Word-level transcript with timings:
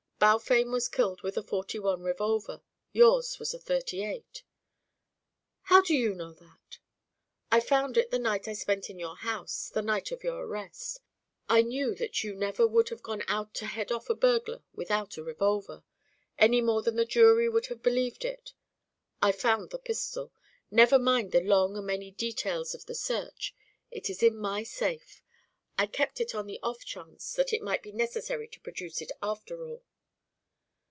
Balfame 0.23 0.65
was 0.69 0.87
killed 0.87 1.23
with 1.23 1.35
a 1.35 1.41
forty 1.41 1.79
one 1.79 2.03
revolver. 2.03 2.61
Yours 2.93 3.39
was 3.39 3.55
a 3.55 3.59
thirty 3.59 4.05
eight." 4.05 4.43
"How 5.63 5.81
do 5.81 5.95
you 5.95 6.13
know 6.13 6.31
that?" 6.33 6.77
"I 7.51 7.59
found 7.59 7.97
it 7.97 8.11
the 8.11 8.19
night 8.19 8.47
I 8.47 8.53
spent 8.53 8.87
in 8.87 8.99
your 8.99 9.15
house 9.15 9.69
the 9.73 9.81
night 9.81 10.11
of 10.11 10.23
your 10.23 10.45
arrest. 10.45 10.99
I 11.49 11.63
knew 11.63 11.95
that 11.95 12.23
you 12.23 12.35
never 12.35 12.67
would 12.67 12.89
have 12.89 13.01
gone 13.01 13.23
out 13.27 13.55
to 13.55 13.65
head 13.65 13.91
off 13.91 14.11
a 14.11 14.13
burglar 14.13 14.61
without 14.75 15.17
a 15.17 15.23
revolver 15.23 15.83
any 16.37 16.61
more 16.61 16.83
than 16.83 16.97
the 16.97 17.03
jury 17.05 17.49
would 17.49 17.65
have 17.65 17.81
believed 17.81 18.23
it. 18.23 18.53
I 19.23 19.31
found 19.31 19.71
the 19.71 19.79
pistol. 19.79 20.31
Never 20.69 20.99
mind 20.99 21.31
the 21.31 21.41
long 21.41 21.75
and 21.75 21.87
many 21.87 22.11
details 22.11 22.75
of 22.75 22.85
the 22.85 22.93
search. 22.93 23.55
It 23.89 24.07
is 24.07 24.21
in 24.21 24.37
my 24.37 24.61
safe. 24.61 25.23
I 25.79 25.87
kept 25.87 26.21
it 26.21 26.35
on 26.35 26.45
the 26.45 26.59
off 26.61 26.85
chance 26.85 27.33
that 27.33 27.51
it 27.51 27.63
might 27.63 27.81
be 27.81 27.91
necessary 27.91 28.47
to 28.49 28.59
produce 28.61 29.01
it 29.01 29.11
after 29.23 29.65
all." 29.65 29.81